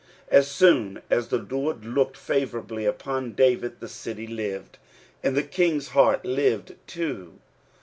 [0.29, 4.79] As soon as the Lord looked favourably upon David, the city lived,
[5.21, 7.33] and the kind's heart lived too.